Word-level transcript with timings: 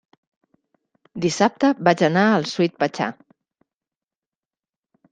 Dissabte 1.25 1.71
vaig 1.89 2.03
anar 2.09 2.25
al 2.31 2.49
Sweet 2.55 2.83
Pachá. 2.87 3.13